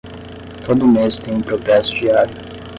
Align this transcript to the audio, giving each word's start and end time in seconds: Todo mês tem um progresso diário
Todo 0.65 0.87
mês 0.87 1.19
tem 1.19 1.31
um 1.31 1.43
progresso 1.43 1.93
diário 1.93 2.35